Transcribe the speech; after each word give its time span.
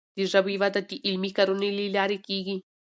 د 0.15 0.19
ژبي 0.31 0.55
وده 0.61 0.81
د 0.89 0.91
علمي 1.05 1.31
کارونو 1.37 1.67
له 1.77 1.85
لارې 1.97 2.17
کیږي. 2.27 2.57